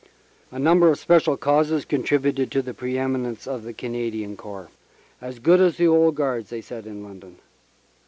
[0.49, 4.71] A number of special causes contributed to the pre eminence of the Canadian Corps
[5.21, 7.37] "As good as the old Guards," they said in London.